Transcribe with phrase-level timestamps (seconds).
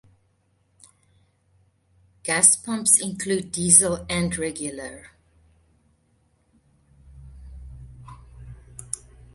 [2.23, 5.11] Gas pumps include diesel and regular.